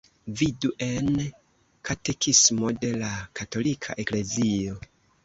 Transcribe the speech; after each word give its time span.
Vidu 0.39 0.69
en 0.85 1.11
Katekismo 1.89 2.71
de 2.85 2.89
la 3.03 3.11
Katolika 3.41 3.97
Eklezio. 4.05 4.79